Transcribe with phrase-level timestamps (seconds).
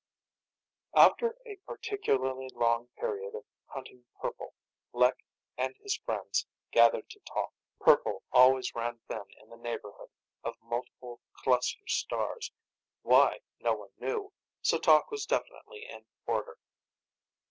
[0.95, 4.55] After a particularly long period of hunting purple,
[4.93, 5.23] Lek
[5.59, 7.53] and his friends gathered to talk.
[7.79, 10.09] Purple always ran thin in the neighborhood
[10.43, 12.51] of multiple cluster stars
[13.03, 14.33] why, no one knew
[14.63, 16.57] so talk was definitely in order.